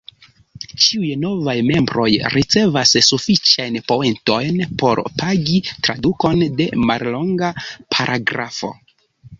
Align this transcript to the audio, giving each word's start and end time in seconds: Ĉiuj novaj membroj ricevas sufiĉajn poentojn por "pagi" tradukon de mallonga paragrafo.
Ĉiuj 0.85 1.09
novaj 1.23 1.53
membroj 1.67 2.07
ricevas 2.37 2.95
sufiĉajn 3.09 3.77
poentojn 3.93 4.65
por 4.83 5.03
"pagi" 5.21 5.63
tradukon 5.69 6.43
de 6.63 6.69
mallonga 6.91 7.53
paragrafo. 7.79 8.75